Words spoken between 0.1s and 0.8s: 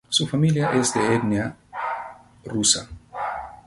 familia